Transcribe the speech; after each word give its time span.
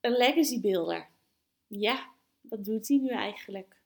Een 0.00 0.12
legacy 0.12 0.60
builder. 0.60 1.08
Ja, 1.66 2.10
wat 2.40 2.64
doet 2.64 2.88
hij 2.88 2.96
nu 2.96 3.08
eigenlijk? 3.08 3.76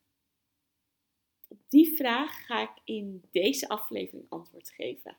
Op 1.48 1.58
die 1.68 1.96
vraag 1.96 2.46
ga 2.46 2.60
ik 2.60 2.80
in 2.84 3.22
deze 3.30 3.68
aflevering 3.68 4.26
antwoord 4.28 4.70
geven. 4.70 5.16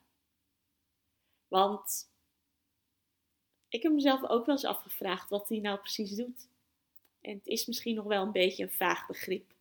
Want 1.47 2.11
ik 3.69 3.83
heb 3.83 3.91
mezelf 3.91 4.23
ook 4.23 4.45
wel 4.45 4.55
eens 4.55 4.65
afgevraagd 4.65 5.29
wat 5.29 5.49
hij 5.49 5.59
nou 5.59 5.79
precies 5.79 6.15
doet. 6.15 6.47
En 7.21 7.33
het 7.33 7.47
is 7.47 7.65
misschien 7.65 7.95
nog 7.95 8.05
wel 8.05 8.23
een 8.23 8.31
beetje 8.31 8.63
een 8.63 8.71
vaag 8.71 9.07
begrip. 9.07 9.53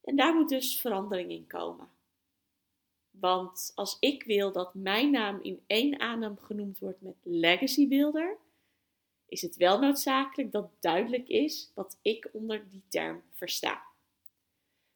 En 0.00 0.16
daar 0.16 0.34
moet 0.34 0.48
dus 0.48 0.80
verandering 0.80 1.30
in 1.30 1.46
komen. 1.46 1.88
Want 3.10 3.72
als 3.74 3.96
ik 4.00 4.22
wil 4.22 4.52
dat 4.52 4.74
mijn 4.74 5.10
naam 5.10 5.38
in 5.42 5.62
één 5.66 6.00
adem 6.00 6.38
genoemd 6.38 6.78
wordt 6.78 7.00
met 7.00 7.16
legacy 7.22 7.88
builder, 7.88 8.36
is 9.28 9.42
het 9.42 9.56
wel 9.56 9.78
noodzakelijk 9.78 10.52
dat 10.52 10.70
duidelijk 10.80 11.28
is 11.28 11.70
wat 11.74 11.98
ik 12.02 12.28
onder 12.32 12.68
die 12.70 12.82
term 12.88 13.22
versta. 13.32 13.82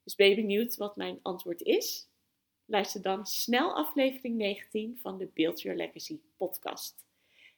Dus 0.04 0.14
ben 0.14 0.28
je 0.28 0.34
benieuwd 0.34 0.76
wat 0.76 0.96
mijn 0.96 1.18
antwoord 1.22 1.62
is? 1.62 2.08
Luister 2.64 3.02
dan 3.02 3.26
snel 3.26 3.74
aflevering 3.74 4.36
19 4.36 4.98
van 5.02 5.18
de 5.18 5.28
Build 5.34 5.60
Your 5.60 5.78
Legacy 5.78 6.20
podcast. 6.36 7.04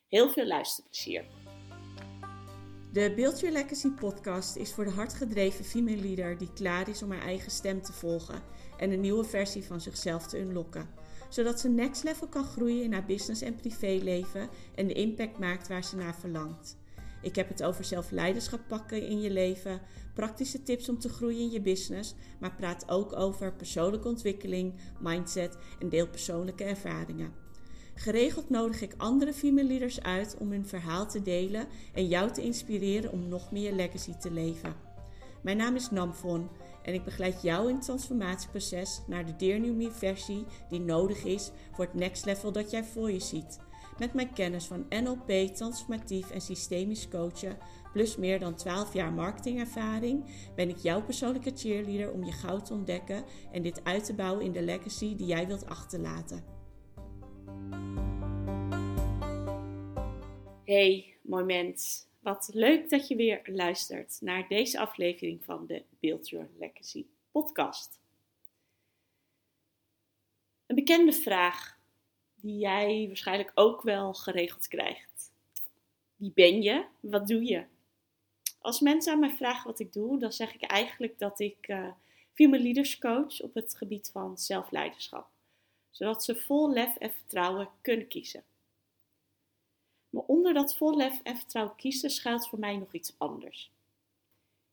Heel 0.09 0.29
veel 0.29 0.47
luisterplezier. 0.47 1.25
De 2.93 3.13
Build 3.17 3.41
Your 3.41 3.55
Legacy 3.55 3.91
podcast 3.91 4.57
is 4.57 4.73
voor 4.73 4.85
de 4.85 4.91
hardgedreven 4.91 5.65
female 5.65 5.97
leader 5.97 6.39
die 6.39 6.53
klaar 6.53 6.89
is 6.89 7.03
om 7.03 7.11
haar 7.11 7.23
eigen 7.23 7.51
stem 7.51 7.83
te 7.83 7.93
volgen 7.93 8.43
en 8.77 8.91
een 8.91 9.01
nieuwe 9.01 9.25
versie 9.25 9.65
van 9.65 9.81
zichzelf 9.81 10.27
te 10.27 10.39
unlocken. 10.39 11.02
Zodat 11.33 11.61
ze 11.61 11.69
next 11.69 12.05
level 12.05 12.27
kan 12.29 12.45
groeien 12.45 12.83
in 12.83 12.93
haar 12.93 13.05
business 13.05 13.43
en 13.43 13.57
privéleven 13.57 14.49
en 14.75 14.87
de 14.87 14.93
impact 14.93 15.39
maakt 15.39 15.69
waar 15.69 15.85
ze 15.85 15.97
naar 15.97 16.15
verlangt. 16.15 16.77
Ik 17.23 17.37
heb 17.37 17.49
het 17.49 17.63
over 17.63 17.85
zelfleiderschap 17.85 18.61
pakken 18.69 19.07
in 19.07 19.21
je 19.21 19.31
leven, 19.31 19.81
praktische 20.15 20.63
tips 20.63 20.89
om 20.89 20.99
te 20.99 21.09
groeien 21.09 21.41
in 21.41 21.51
je 21.51 21.61
business, 21.61 22.15
maar 22.41 22.55
praat 22.55 22.89
ook 22.89 23.17
over 23.17 23.53
persoonlijke 23.53 24.09
ontwikkeling, 24.09 24.75
mindset 25.01 25.57
en 25.79 25.89
deel 25.89 26.09
persoonlijke 26.09 26.65
ervaringen. 26.65 27.33
Geregeld 27.95 28.51
nodig 28.51 28.81
ik 28.81 28.95
andere 28.97 29.33
female 29.33 29.67
leaders 29.67 30.03
uit 30.03 30.37
om 30.39 30.51
hun 30.51 30.67
verhaal 30.67 31.09
te 31.09 31.23
delen 31.23 31.67
en 31.95 32.09
jou 32.09 32.33
te 32.33 32.43
inspireren 32.43 33.13
om 33.13 33.29
nog 33.29 33.53
meer 33.53 33.73
legacy 33.73 34.15
te 34.15 34.31
leven. 34.31 34.92
Mijn 35.43 35.57
naam 35.57 35.75
is 35.75 35.91
Namfon 35.91 36.49
en 36.83 36.95
ik 36.95 37.05
begeleid 37.05 37.43
jou 37.43 37.69
in 37.69 37.75
het 37.75 37.85
transformatieproces 37.85 39.03
naar 39.07 39.27
de 39.27 39.37
Dear 39.37 39.93
versie 39.93 40.45
die 40.69 40.81
nodig 40.81 41.25
is 41.25 41.51
voor 41.73 41.85
het 41.85 41.95
next 41.95 42.25
level 42.25 42.53
dat 42.53 42.71
jij 42.71 42.85
voor 42.85 43.11
je 43.11 43.21
ziet. 43.21 43.61
Met 43.99 44.15
mijn 44.15 44.33
kennis 44.33 44.67
van 44.67 44.87
NLP, 44.89 45.55
transformatief 45.55 46.31
en 46.31 46.41
systemisch 46.41 47.09
coachen, 47.09 47.59
plus 47.93 48.17
meer 48.17 48.39
dan 48.39 48.55
12 48.55 48.95
jaar 48.95 49.13
marketingervaring, 49.13 50.25
ben 50.55 50.69
ik 50.69 50.77
jouw 50.77 51.03
persoonlijke 51.03 51.53
cheerleader 51.55 52.13
om 52.13 52.25
je 52.25 52.33
goud 52.33 52.67
te 52.67 52.73
ontdekken 52.73 53.25
en 53.53 53.63
dit 53.63 53.85
uit 53.85 54.05
te 54.05 54.15
bouwen 54.15 54.45
in 54.45 54.53
de 54.53 54.63
legacy 54.63 55.17
die 55.17 55.27
jij 55.27 55.47
wilt 55.47 55.67
achterlaten. 55.67 56.45
Hey, 60.65 61.17
mooi 61.23 61.45
mens. 61.45 62.11
Wat 62.23 62.51
leuk 62.53 62.91
dat 62.91 63.09
je 63.09 63.17
weer 63.17 63.43
luistert 63.45 64.19
naar 64.21 64.49
deze 64.49 64.79
aflevering 64.79 65.45
van 65.45 65.67
de 65.67 65.83
Build 66.01 66.29
Your 66.29 66.49
Legacy 66.59 67.07
podcast. 67.31 68.01
Een 70.67 70.75
bekende 70.75 71.13
vraag 71.13 71.79
die 72.35 72.59
jij 72.59 73.05
waarschijnlijk 73.07 73.53
ook 73.55 73.83
wel 73.83 74.15
geregeld 74.15 74.69
krijgt. 74.69 75.33
Wie 76.17 76.33
ben 76.35 76.63
je? 76.63 76.85
Wat 77.01 77.29
doe 77.29 77.45
je? 77.45 77.65
Als 78.59 78.81
mensen 78.81 79.13
aan 79.13 79.21
mij 79.21 79.37
vragen 79.37 79.67
wat 79.67 79.81
ik 79.81 79.93
doe, 79.93 80.19
dan 80.19 80.33
zeg 80.33 80.55
ik 80.55 80.63
eigenlijk 80.63 81.19
dat 81.19 81.41
ik 81.41 81.69
uh, 81.69 81.89
female 82.33 82.63
leaders 82.63 82.99
coach 82.99 83.41
op 83.41 83.55
het 83.55 83.77
gebied 83.77 84.11
van 84.13 84.39
zelfleiderschap. 84.39 85.29
Zodat 85.91 86.25
ze 86.25 86.37
vol 86.37 86.73
lef 86.73 86.97
en 86.97 87.13
vertrouwen 87.13 87.69
kunnen 87.81 88.09
kiezen. 88.09 88.45
Maar 90.13 90.25
onder 90.27 90.55
dat 90.55 90.77
vol 90.77 90.97
lef 90.97 91.21
en 91.23 91.37
vertrouwen 91.37 91.77
kiezen 91.77 92.11
schuilt 92.11 92.49
voor 92.49 92.59
mij 92.59 92.77
nog 92.77 92.93
iets 92.93 93.15
anders. 93.19 93.71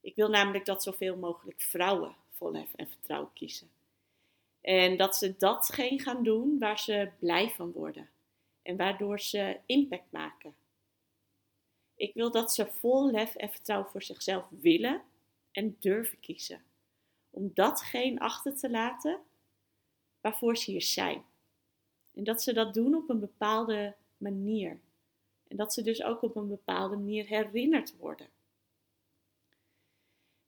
Ik 0.01 0.15
wil 0.15 0.29
namelijk 0.29 0.65
dat 0.65 0.83
zoveel 0.83 1.15
mogelijk 1.15 1.61
vrouwen 1.61 2.15
vol 2.31 2.51
lef 2.51 2.73
en 2.75 2.87
vertrouwen 2.87 3.33
kiezen. 3.33 3.69
En 4.61 4.97
dat 4.97 5.15
ze 5.15 5.37
datgene 5.37 5.99
gaan 5.99 6.23
doen 6.23 6.59
waar 6.59 6.79
ze 6.79 7.11
blij 7.19 7.49
van 7.49 7.71
worden 7.71 8.09
en 8.61 8.77
waardoor 8.77 9.19
ze 9.19 9.59
impact 9.65 10.11
maken. 10.11 10.55
Ik 11.95 12.13
wil 12.13 12.31
dat 12.31 12.53
ze 12.53 12.65
vol 12.65 13.11
lef 13.11 13.35
en 13.35 13.49
vertrouwen 13.49 13.91
voor 13.91 14.03
zichzelf 14.03 14.45
willen 14.49 15.01
en 15.51 15.75
durven 15.79 16.19
kiezen. 16.19 16.63
Om 17.29 17.51
datgene 17.53 18.19
achter 18.19 18.57
te 18.57 18.69
laten 18.69 19.19
waarvoor 20.21 20.57
ze 20.57 20.71
hier 20.71 20.81
zijn. 20.81 21.23
En 22.13 22.23
dat 22.23 22.41
ze 22.41 22.53
dat 22.53 22.73
doen 22.73 22.95
op 22.95 23.09
een 23.09 23.19
bepaalde 23.19 23.95
manier. 24.17 24.79
En 25.49 25.57
dat 25.57 25.73
ze 25.73 25.81
dus 25.81 26.03
ook 26.03 26.21
op 26.21 26.35
een 26.35 26.47
bepaalde 26.47 26.95
manier 26.95 27.25
herinnerd 27.25 27.97
worden. 27.97 28.29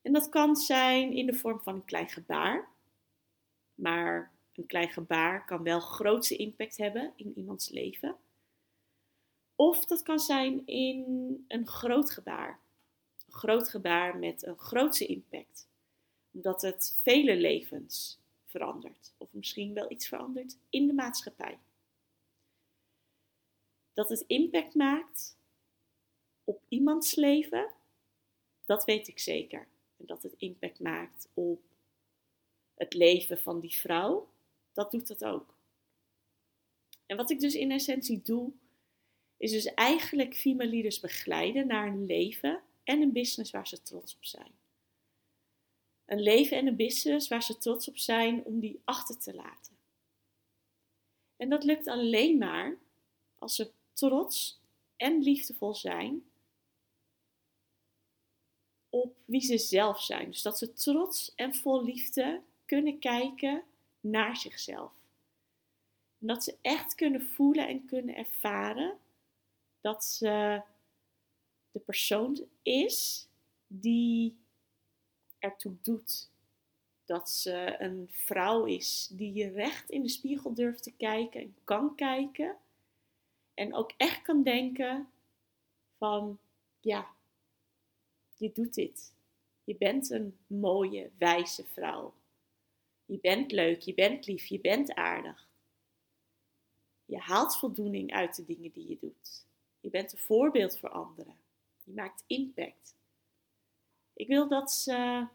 En 0.02 0.12
dat 0.12 0.28
kan 0.28 0.56
zijn 0.56 1.12
in 1.12 1.26
de 1.26 1.34
vorm 1.34 1.60
van 1.60 1.74
een 1.74 1.84
klein 1.84 2.08
gebaar. 2.08 2.68
Maar 3.74 4.32
een 4.54 4.66
klein 4.66 4.88
gebaar 4.88 5.44
kan 5.44 5.62
wel 5.62 5.80
grootse 5.80 6.36
impact 6.36 6.76
hebben 6.76 7.12
in 7.16 7.32
iemands 7.36 7.68
leven. 7.68 8.16
Of 9.56 9.84
dat 9.84 10.02
kan 10.02 10.18
zijn 10.18 10.66
in 10.66 11.44
een 11.48 11.66
groot 11.66 12.10
gebaar. 12.10 12.60
Een 13.26 13.32
groot 13.32 13.68
gebaar 13.68 14.18
met 14.18 14.46
een 14.46 14.58
grootse 14.58 15.06
impact. 15.06 15.68
Omdat 16.30 16.62
het 16.62 16.98
vele 17.02 17.36
levens 17.36 18.18
verandert. 18.44 19.12
Of 19.16 19.32
misschien 19.32 19.74
wel 19.74 19.90
iets 19.90 20.08
verandert 20.08 20.56
in 20.70 20.86
de 20.86 20.92
maatschappij 20.92 21.58
dat 23.92 24.08
het 24.08 24.24
impact 24.26 24.74
maakt 24.74 25.36
op 26.44 26.62
iemands 26.68 27.14
leven, 27.14 27.70
dat 28.64 28.84
weet 28.84 29.08
ik 29.08 29.18
zeker. 29.18 29.66
En 29.96 30.06
dat 30.06 30.22
het 30.22 30.34
impact 30.36 30.80
maakt 30.80 31.28
op 31.34 31.62
het 32.74 32.94
leven 32.94 33.38
van 33.38 33.60
die 33.60 33.74
vrouw, 33.74 34.28
dat 34.72 34.90
doet 34.90 35.08
dat 35.08 35.24
ook. 35.24 35.54
En 37.06 37.16
wat 37.16 37.30
ik 37.30 37.40
dus 37.40 37.54
in 37.54 37.70
essentie 37.70 38.22
doe, 38.22 38.52
is 39.36 39.50
dus 39.50 39.64
eigenlijk 39.64 40.36
female 40.36 40.70
leaders 40.70 41.00
begeleiden 41.00 41.66
naar 41.66 41.86
een 41.86 42.06
leven 42.06 42.62
en 42.84 43.02
een 43.02 43.12
business 43.12 43.50
waar 43.50 43.66
ze 43.66 43.82
trots 43.82 44.16
op 44.16 44.24
zijn. 44.24 44.52
Een 46.04 46.20
leven 46.20 46.56
en 46.56 46.66
een 46.66 46.76
business 46.76 47.28
waar 47.28 47.42
ze 47.42 47.58
trots 47.58 47.88
op 47.88 47.98
zijn 47.98 48.44
om 48.44 48.60
die 48.60 48.80
achter 48.84 49.18
te 49.18 49.34
laten. 49.34 49.76
En 51.36 51.48
dat 51.48 51.64
lukt 51.64 51.86
alleen 51.86 52.38
maar 52.38 52.78
als 53.38 53.54
ze 53.54 53.70
trots 53.92 54.60
en 54.96 55.22
liefdevol 55.22 55.74
zijn 55.74 56.24
op 58.88 59.16
wie 59.24 59.40
ze 59.40 59.58
zelf 59.58 60.02
zijn. 60.02 60.30
Dus 60.30 60.42
dat 60.42 60.58
ze 60.58 60.72
trots 60.72 61.34
en 61.34 61.54
vol 61.54 61.84
liefde 61.84 62.42
kunnen 62.64 62.98
kijken 62.98 63.62
naar 64.00 64.36
zichzelf. 64.36 64.92
En 66.18 66.26
dat 66.26 66.44
ze 66.44 66.56
echt 66.60 66.94
kunnen 66.94 67.22
voelen 67.22 67.68
en 67.68 67.84
kunnen 67.84 68.16
ervaren 68.16 68.98
dat 69.80 70.04
ze 70.04 70.62
de 71.70 71.80
persoon 71.80 72.46
is 72.62 73.28
die 73.66 74.36
ertoe 75.38 75.74
doet. 75.82 76.30
Dat 77.04 77.30
ze 77.30 77.74
een 77.78 78.08
vrouw 78.10 78.64
is 78.64 79.08
die 79.12 79.50
recht 79.50 79.90
in 79.90 80.02
de 80.02 80.08
spiegel 80.08 80.54
durft 80.54 80.82
te 80.82 80.92
kijken 80.92 81.40
en 81.40 81.56
kan 81.64 81.94
kijken 81.94 82.56
en 83.54 83.74
ook 83.74 83.92
echt 83.96 84.22
kan 84.22 84.42
denken 84.42 85.12
van, 85.96 86.38
ja, 86.80 87.10
je 88.36 88.52
doet 88.52 88.74
dit. 88.74 89.12
Je 89.64 89.76
bent 89.76 90.10
een 90.10 90.38
mooie, 90.46 91.10
wijze 91.18 91.64
vrouw. 91.64 92.14
Je 93.04 93.18
bent 93.18 93.52
leuk, 93.52 93.80
je 93.80 93.94
bent 93.94 94.26
lief, 94.26 94.46
je 94.46 94.60
bent 94.60 94.94
aardig. 94.94 95.48
Je 97.04 97.18
haalt 97.18 97.56
voldoening 97.56 98.12
uit 98.12 98.36
de 98.36 98.44
dingen 98.44 98.72
die 98.72 98.88
je 98.88 98.98
doet. 98.98 99.46
Je 99.80 99.90
bent 99.90 100.12
een 100.12 100.18
voorbeeld 100.18 100.78
voor 100.78 100.88
anderen. 100.88 101.36
Je 101.84 101.92
maakt 101.92 102.24
impact. 102.26 102.94
Ik 104.12 104.26
wil 104.26 104.48
dat 104.48 104.72
ze 104.72 105.26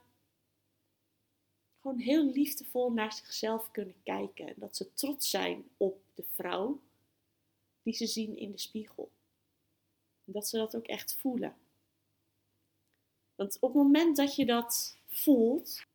gewoon 1.81 1.99
heel 1.99 2.25
liefdevol 2.25 2.91
naar 2.91 3.13
zichzelf 3.13 3.71
kunnen 3.71 3.95
kijken. 4.03 4.47
En 4.47 4.55
dat 4.57 4.75
ze 4.75 4.93
trots 4.93 5.29
zijn 5.29 5.69
op 5.77 6.01
de 6.13 6.23
vrouw 6.23 6.81
die 7.87 7.95
ze 7.95 8.07
zien 8.07 8.37
in 8.37 8.51
de 8.51 8.57
spiegel. 8.57 9.11
Dat 10.23 10.47
ze 10.47 10.57
dat 10.57 10.75
ook 10.75 10.87
echt 10.87 11.15
voelen. 11.19 11.55
Want 13.35 13.57
op 13.59 13.73
het 13.73 13.83
moment 13.83 14.17
dat 14.17 14.35
je 14.35 14.45
dat 14.45 14.97
voelt, 15.07 15.85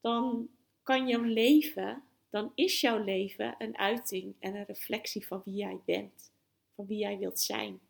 dan 0.00 0.48
kan 0.82 1.08
jouw 1.08 1.22
leven, 1.22 2.02
dan 2.30 2.52
is 2.54 2.80
jouw 2.80 3.04
leven 3.04 3.54
een 3.58 3.78
uiting 3.78 4.34
en 4.38 4.54
een 4.54 4.64
reflectie 4.64 5.26
van 5.26 5.42
wie 5.44 5.54
jij 5.54 5.80
bent, 5.84 6.30
van 6.74 6.86
wie 6.86 6.98
jij 6.98 7.18
wilt 7.18 7.40
zijn. 7.40 7.80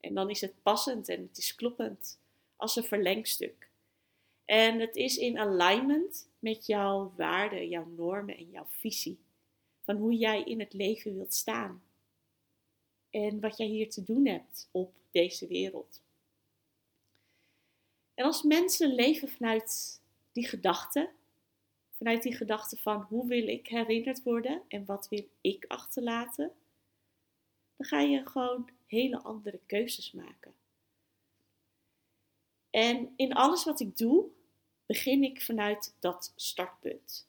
En 0.00 0.14
dan 0.14 0.30
is 0.30 0.40
het 0.40 0.62
passend 0.62 1.08
en 1.08 1.22
het 1.22 1.38
is 1.38 1.54
kloppend 1.54 2.18
als 2.56 2.76
een 2.76 2.84
verlengstuk. 2.84 3.70
En 4.44 4.80
het 4.80 4.96
is 4.96 5.16
in 5.16 5.38
alignment 5.38 6.28
met 6.38 6.66
jouw 6.66 7.12
waarden, 7.16 7.68
jouw 7.68 7.86
normen 7.86 8.36
en 8.36 8.50
jouw 8.50 8.66
visie. 8.68 9.18
Van 9.80 9.96
hoe 9.96 10.14
jij 10.14 10.42
in 10.42 10.60
het 10.60 10.72
leven 10.72 11.14
wilt 11.14 11.34
staan. 11.34 11.82
En 13.10 13.40
wat 13.40 13.56
jij 13.56 13.66
hier 13.66 13.90
te 13.90 14.04
doen 14.04 14.26
hebt 14.26 14.68
op 14.70 14.94
deze 15.10 15.46
wereld. 15.46 16.00
En 18.14 18.24
als 18.24 18.42
mensen 18.42 18.94
leven 18.94 19.28
vanuit 19.28 20.00
die 20.32 20.48
gedachte, 20.48 21.10
vanuit 21.92 22.22
die 22.22 22.34
gedachte 22.34 22.76
van 22.76 23.00
hoe 23.02 23.26
wil 23.26 23.48
ik 23.48 23.68
herinnerd 23.68 24.22
worden 24.22 24.62
en 24.68 24.84
wat 24.84 25.08
wil 25.08 25.28
ik 25.40 25.64
achterlaten, 25.68 26.52
dan 27.76 27.86
ga 27.86 28.00
je 28.00 28.26
gewoon 28.26 28.70
hele 28.86 29.22
andere 29.22 29.60
keuzes 29.66 30.12
maken. 30.12 30.54
En 32.70 33.12
in 33.16 33.32
alles 33.32 33.64
wat 33.64 33.80
ik 33.80 33.96
doe, 33.96 34.26
begin 34.86 35.22
ik 35.22 35.42
vanuit 35.42 35.94
dat 35.98 36.32
startpunt. 36.36 37.26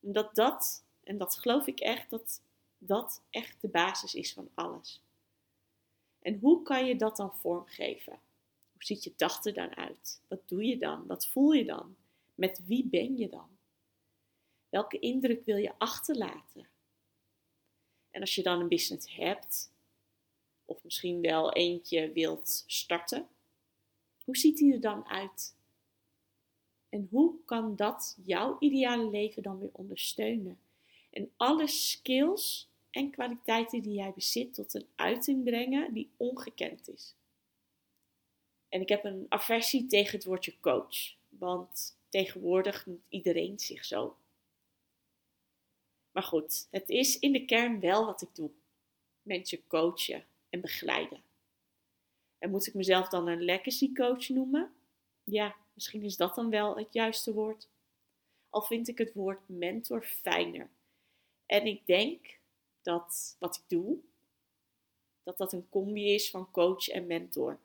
Omdat 0.00 0.34
dat, 0.34 0.84
en 1.04 1.18
dat 1.18 1.36
geloof 1.36 1.66
ik 1.66 1.80
echt, 1.80 2.10
dat 2.10 2.40
dat 2.78 3.22
echt 3.30 3.60
de 3.60 3.68
basis 3.68 4.14
is 4.14 4.32
van 4.32 4.48
alles. 4.54 5.00
En 6.22 6.38
hoe 6.38 6.62
kan 6.62 6.86
je 6.86 6.96
dat 6.96 7.16
dan 7.16 7.34
vormgeven? 7.36 8.20
Hoe 8.72 8.84
ziet 8.84 9.04
je 9.04 9.12
dag 9.16 9.40
dan 9.40 9.76
uit? 9.76 10.20
Wat 10.28 10.48
doe 10.48 10.64
je 10.64 10.78
dan? 10.78 11.06
Wat 11.06 11.26
voel 11.26 11.52
je 11.52 11.64
dan? 11.64 11.96
Met 12.34 12.60
wie 12.66 12.86
ben 12.86 13.16
je 13.16 13.28
dan? 13.28 13.48
Welke 14.68 14.98
indruk 14.98 15.44
wil 15.44 15.56
je 15.56 15.72
achterlaten? 15.78 16.68
En 18.10 18.20
als 18.20 18.34
je 18.34 18.42
dan 18.42 18.60
een 18.60 18.68
business 18.68 19.14
hebt, 19.16 19.72
of 20.64 20.84
misschien 20.84 21.20
wel 21.20 21.52
eentje 21.52 22.12
wilt 22.12 22.64
starten, 22.66 23.28
hoe 24.24 24.36
ziet 24.36 24.56
die 24.56 24.72
er 24.72 24.80
dan 24.80 25.06
uit? 25.06 25.56
En 26.88 27.08
hoe 27.10 27.34
kan 27.44 27.76
dat 27.76 28.18
jouw 28.24 28.56
ideale 28.58 29.10
leven 29.10 29.42
dan 29.42 29.58
weer 29.58 29.72
ondersteunen? 29.72 30.60
En 31.10 31.32
alle 31.36 31.68
skills 31.68 32.71
en 32.92 33.10
kwaliteiten 33.10 33.82
die 33.82 33.94
jij 33.94 34.12
bezit 34.12 34.54
tot 34.54 34.74
een 34.74 34.88
uiting 34.94 35.44
brengen 35.44 35.92
die 35.92 36.12
ongekend 36.16 36.88
is. 36.88 37.16
En 38.68 38.80
ik 38.80 38.88
heb 38.88 39.04
een 39.04 39.26
aversie 39.28 39.86
tegen 39.86 40.16
het 40.16 40.24
woordje 40.24 40.60
coach, 40.60 41.16
want 41.28 41.98
tegenwoordig 42.08 42.86
noemt 42.86 43.04
iedereen 43.08 43.58
zich 43.58 43.84
zo. 43.84 44.16
Maar 46.10 46.22
goed, 46.22 46.68
het 46.70 46.88
is 46.88 47.18
in 47.18 47.32
de 47.32 47.44
kern 47.44 47.80
wel 47.80 48.06
wat 48.06 48.22
ik 48.22 48.34
doe: 48.34 48.50
mensen 49.22 49.66
coachen 49.66 50.24
en 50.48 50.60
begeleiden. 50.60 51.22
En 52.38 52.50
moet 52.50 52.66
ik 52.66 52.74
mezelf 52.74 53.08
dan 53.08 53.28
een 53.28 53.42
legacy 53.42 53.92
coach 53.92 54.28
noemen? 54.28 54.74
Ja, 55.24 55.56
misschien 55.74 56.02
is 56.02 56.16
dat 56.16 56.34
dan 56.34 56.50
wel 56.50 56.76
het 56.76 56.92
juiste 56.92 57.32
woord. 57.32 57.68
Al 58.48 58.62
vind 58.62 58.88
ik 58.88 58.98
het 58.98 59.12
woord 59.12 59.48
mentor 59.48 60.02
fijner. 60.02 60.70
En 61.46 61.66
ik 61.66 61.86
denk 61.86 62.40
dat 62.82 63.36
wat 63.38 63.56
ik 63.56 63.62
doe, 63.66 63.98
dat 65.22 65.38
dat 65.38 65.52
een 65.52 65.68
combi 65.68 66.14
is 66.14 66.30
van 66.30 66.50
coach 66.50 66.88
en 66.88 67.06
mentor. 67.06 67.58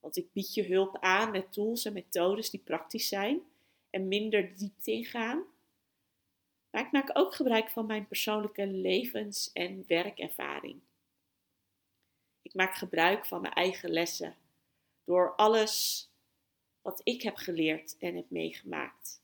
Want 0.00 0.16
ik 0.16 0.32
bied 0.32 0.54
je 0.54 0.66
hulp 0.66 0.98
aan 0.98 1.30
met 1.30 1.52
tools 1.52 1.84
en 1.84 1.92
methodes 1.92 2.50
die 2.50 2.60
praktisch 2.60 3.08
zijn 3.08 3.42
en 3.90 4.08
minder 4.08 4.56
diepte 4.56 4.90
ingaan. 4.90 5.44
Maar 6.70 6.86
ik 6.86 6.92
maak 6.92 7.10
ook 7.12 7.34
gebruik 7.34 7.70
van 7.70 7.86
mijn 7.86 8.06
persoonlijke 8.06 8.66
levens- 8.66 9.52
en 9.52 9.84
werkervaring. 9.86 10.80
Ik 12.42 12.54
maak 12.54 12.74
gebruik 12.74 13.26
van 13.26 13.40
mijn 13.40 13.54
eigen 13.54 13.90
lessen 13.90 14.36
door 15.04 15.34
alles 15.34 16.06
wat 16.82 17.00
ik 17.04 17.22
heb 17.22 17.36
geleerd 17.36 17.96
en 17.98 18.16
heb 18.16 18.30
meegemaakt. 18.30 19.21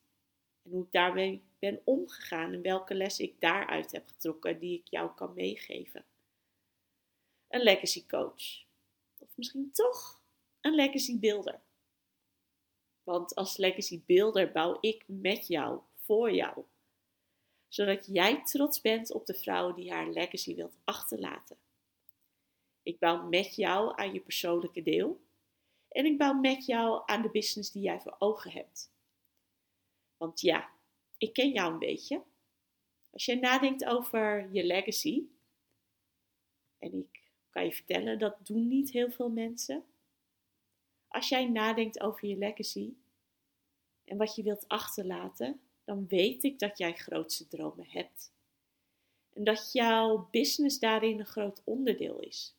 En 0.68 0.74
hoe 0.74 0.84
ik 0.84 0.92
daarmee 0.92 1.42
ben 1.58 1.80
omgegaan 1.84 2.52
en 2.52 2.62
welke 2.62 2.94
lessen 2.94 3.24
ik 3.24 3.40
daaruit 3.40 3.92
heb 3.92 4.06
getrokken 4.06 4.58
die 4.58 4.78
ik 4.78 4.86
jou 4.88 5.10
kan 5.14 5.34
meegeven. 5.34 6.04
Een 7.48 7.62
legacy 7.62 8.06
coach. 8.06 8.64
Of 9.18 9.28
misschien 9.34 9.70
toch 9.72 10.20
een 10.60 10.74
legacy 10.74 11.18
builder. 11.18 11.60
Want 13.02 13.34
als 13.34 13.56
legacy 13.56 14.02
builder 14.06 14.52
bouw 14.52 14.78
ik 14.80 15.04
met 15.06 15.46
jou, 15.46 15.80
voor 15.96 16.32
jou. 16.32 16.64
Zodat 17.68 18.06
jij 18.06 18.42
trots 18.44 18.80
bent 18.80 19.12
op 19.12 19.26
de 19.26 19.34
vrouw 19.34 19.74
die 19.74 19.92
haar 19.92 20.08
legacy 20.08 20.54
wilt 20.54 20.76
achterlaten. 20.84 21.56
Ik 22.82 22.98
bouw 22.98 23.28
met 23.28 23.54
jou 23.54 23.92
aan 23.96 24.12
je 24.12 24.20
persoonlijke 24.20 24.82
deel. 24.82 25.20
En 25.88 26.04
ik 26.04 26.18
bouw 26.18 26.34
met 26.34 26.66
jou 26.66 27.02
aan 27.06 27.22
de 27.22 27.30
business 27.30 27.70
die 27.70 27.82
jij 27.82 28.00
voor 28.00 28.16
ogen 28.18 28.50
hebt. 28.50 28.90
Want 30.18 30.40
ja, 30.40 30.70
ik 31.18 31.32
ken 31.32 31.52
jou 31.52 31.72
een 31.72 31.78
beetje. 31.78 32.22
Als 33.10 33.24
jij 33.24 33.34
nadenkt 33.34 33.84
over 33.84 34.48
je 34.52 34.64
legacy, 34.64 35.22
en 36.78 36.94
ik 36.94 37.22
kan 37.50 37.64
je 37.64 37.72
vertellen, 37.72 38.18
dat 38.18 38.46
doen 38.46 38.68
niet 38.68 38.90
heel 38.90 39.10
veel 39.10 39.30
mensen. 39.30 39.84
Als 41.08 41.28
jij 41.28 41.48
nadenkt 41.48 42.00
over 42.00 42.28
je 42.28 42.36
legacy 42.36 42.92
en 44.04 44.16
wat 44.16 44.34
je 44.34 44.42
wilt 44.42 44.68
achterlaten, 44.68 45.60
dan 45.84 46.06
weet 46.06 46.44
ik 46.44 46.58
dat 46.58 46.78
jij 46.78 46.94
grootste 46.94 47.48
dromen 47.48 47.86
hebt. 47.88 48.32
En 49.32 49.44
dat 49.44 49.72
jouw 49.72 50.28
business 50.30 50.78
daarin 50.78 51.18
een 51.18 51.26
groot 51.26 51.62
onderdeel 51.64 52.20
is. 52.20 52.56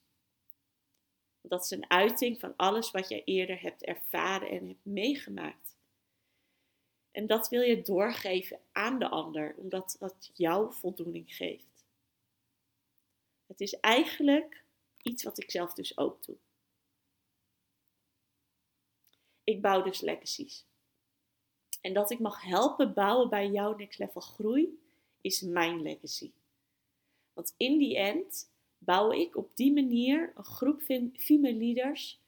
Dat 1.40 1.64
is 1.64 1.70
een 1.70 1.90
uiting 1.90 2.40
van 2.40 2.56
alles 2.56 2.90
wat 2.90 3.08
jij 3.08 3.24
eerder 3.24 3.60
hebt 3.60 3.84
ervaren 3.84 4.48
en 4.48 4.66
hebt 4.68 4.84
meegemaakt. 4.84 5.76
En 7.10 7.26
dat 7.26 7.48
wil 7.48 7.62
je 7.62 7.82
doorgeven 7.82 8.60
aan 8.72 8.98
de 8.98 9.08
ander, 9.08 9.54
omdat 9.56 9.96
dat 9.98 10.30
jou 10.34 10.72
voldoening 10.72 11.34
geeft. 11.34 11.84
Het 13.46 13.60
is 13.60 13.80
eigenlijk 13.80 14.64
iets 15.02 15.22
wat 15.22 15.42
ik 15.42 15.50
zelf 15.50 15.74
dus 15.74 15.98
ook 15.98 16.24
doe. 16.24 16.36
Ik 19.44 19.60
bouw 19.60 19.82
dus 19.82 20.00
legacies. 20.00 20.64
En 21.80 21.92
dat 21.92 22.10
ik 22.10 22.18
mag 22.18 22.42
helpen 22.42 22.94
bouwen 22.94 23.28
bij 23.28 23.50
jouw 23.50 23.76
next 23.76 23.98
level 23.98 24.20
groei, 24.20 24.80
is 25.20 25.40
mijn 25.40 25.82
legacy. 25.82 26.32
Want 27.32 27.54
in 27.56 27.78
die 27.78 27.96
end 27.96 28.50
bouw 28.78 29.12
ik 29.12 29.36
op 29.36 29.56
die 29.56 29.72
manier 29.72 30.32
een 30.34 30.44
groep 30.44 30.82
female 31.14 31.54
leaders 31.54 32.20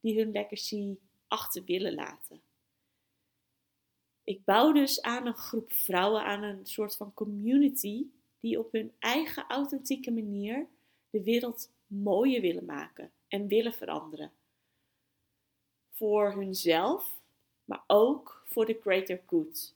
die 0.00 0.18
hun 0.18 0.30
legacy 0.30 0.96
achter 1.28 1.64
willen 1.64 1.94
laten. 1.94 2.42
Ik 4.24 4.44
bouw 4.44 4.72
dus 4.72 5.02
aan 5.02 5.26
een 5.26 5.36
groep 5.36 5.72
vrouwen, 5.72 6.24
aan 6.24 6.42
een 6.42 6.66
soort 6.66 6.96
van 6.96 7.14
community 7.14 8.06
die 8.40 8.58
op 8.58 8.72
hun 8.72 8.92
eigen 8.98 9.44
authentieke 9.48 10.10
manier 10.10 10.66
de 11.10 11.22
wereld 11.22 11.70
mooier 11.86 12.40
willen 12.40 12.64
maken 12.64 13.12
en 13.28 13.46
willen 13.46 13.74
veranderen. 13.74 14.32
Voor 15.90 16.32
hunzelf, 16.32 17.20
maar 17.64 17.84
ook 17.86 18.42
voor 18.46 18.66
de 18.66 18.78
greater 18.80 19.22
good. 19.26 19.74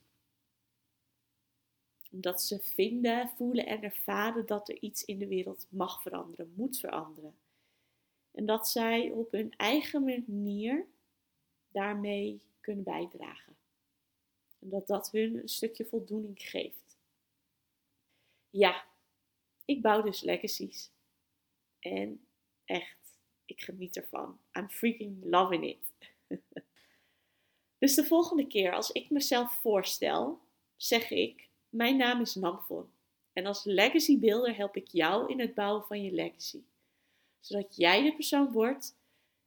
Omdat 2.10 2.42
ze 2.42 2.58
vinden, 2.58 3.32
voelen 3.36 3.66
en 3.66 3.82
ervaren 3.82 4.46
dat 4.46 4.68
er 4.68 4.80
iets 4.80 5.04
in 5.04 5.18
de 5.18 5.26
wereld 5.26 5.66
mag 5.68 6.02
veranderen, 6.02 6.52
moet 6.54 6.78
veranderen. 6.78 7.34
En 8.30 8.46
dat 8.46 8.68
zij 8.68 9.10
op 9.10 9.32
hun 9.32 9.54
eigen 9.56 10.04
manier 10.04 10.86
daarmee 11.68 12.40
kunnen 12.60 12.84
bijdragen. 12.84 13.56
En 14.58 14.68
dat 14.68 14.86
dat 14.86 15.10
hun 15.10 15.36
een 15.36 15.48
stukje 15.48 15.84
voldoening 15.84 16.42
geeft. 16.42 16.98
Ja, 18.50 18.86
ik 19.64 19.82
bouw 19.82 20.02
dus 20.02 20.20
legacies. 20.20 20.90
En 21.78 22.26
echt, 22.64 23.18
ik 23.44 23.60
geniet 23.60 23.96
ervan. 23.96 24.40
I'm 24.52 24.68
freaking 24.68 25.24
loving 25.24 25.64
it. 25.64 25.92
dus 27.78 27.94
de 27.94 28.04
volgende 28.04 28.46
keer 28.46 28.72
als 28.72 28.90
ik 28.90 29.10
mezelf 29.10 29.52
voorstel, 29.52 30.40
zeg 30.76 31.10
ik: 31.10 31.48
Mijn 31.68 31.96
naam 31.96 32.20
is 32.20 32.34
Namfon. 32.34 32.90
En 33.32 33.46
als 33.46 33.64
legacy 33.64 34.18
builder 34.18 34.56
help 34.56 34.76
ik 34.76 34.88
jou 34.88 35.30
in 35.30 35.40
het 35.40 35.54
bouwen 35.54 35.86
van 35.86 36.02
je 36.02 36.12
legacy. 36.12 36.62
Zodat 37.40 37.76
jij 37.76 38.02
de 38.02 38.14
persoon 38.14 38.52
wordt 38.52 38.96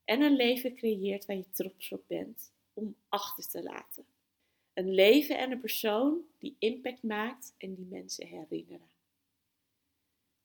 en 0.05 0.21
een 0.21 0.35
leven 0.35 0.75
creëert 0.75 1.25
waar 1.25 1.35
je 1.35 1.49
trots 1.51 1.91
op 1.91 2.03
bent 2.07 2.51
om 2.73 2.95
achter 3.09 3.47
te 3.47 3.63
laten. 3.63 4.05
Een 4.73 4.93
leven 4.93 5.37
en 5.37 5.51
een 5.51 5.59
persoon 5.59 6.21
die 6.37 6.55
impact 6.59 7.03
maakt 7.03 7.53
en 7.57 7.75
die 7.75 7.85
mensen 7.85 8.27
herinneren. 8.27 8.89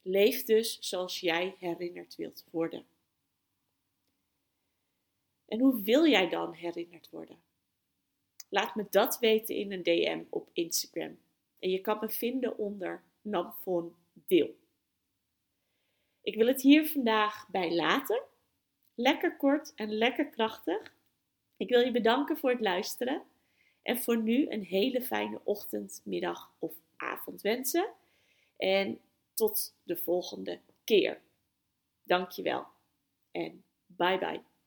Leef 0.03 0.45
dus 0.45 0.79
zoals 0.81 1.21
jij 1.21 1.55
herinnerd 1.59 2.17
wilt 2.17 2.45
worden. 2.51 2.87
En 5.47 5.61
hoe 5.61 5.83
wil 5.83 6.07
jij 6.07 6.29
dan 6.29 6.53
herinnerd 6.53 7.11
worden? 7.11 7.39
Laat 8.49 8.75
me 8.75 8.87
dat 8.91 9.19
weten 9.19 9.55
in 9.55 9.73
een 9.73 9.83
DM 9.83 10.23
op 10.29 10.49
Instagram. 10.53 11.19
En 11.59 11.71
je 11.71 11.81
kan 11.81 11.99
me 12.01 12.09
vinden 12.09 12.59
onder 12.59 13.03
Namfon 13.23 13.95
Deel. 14.13 14.57
Ik 16.21 16.35
wil 16.35 16.47
het 16.47 16.63
hier 16.63 16.87
vandaag 16.87 17.49
bij 17.49 17.75
laten. 17.75 18.23
Lekker 18.95 19.37
kort 19.37 19.75
en 19.75 19.93
lekker 19.93 20.27
krachtig. 20.27 20.95
Ik 21.57 21.69
wil 21.69 21.81
je 21.81 21.91
bedanken 21.91 22.37
voor 22.37 22.51
het 22.51 22.61
luisteren. 22.61 23.23
En 23.87 23.99
voor 23.99 24.23
nu 24.23 24.47
een 24.49 24.65
hele 24.65 25.03
fijne 25.03 25.41
ochtend, 25.45 26.01
middag 26.05 26.53
of 26.59 26.75
avond 26.97 27.41
wensen. 27.41 27.93
En 28.57 29.01
tot 29.35 29.75
de 29.83 29.97
volgende 29.97 30.61
keer. 30.85 31.21
Dankjewel. 32.03 32.67
En 33.31 33.65
bye 33.87 34.19
bye. 34.19 34.56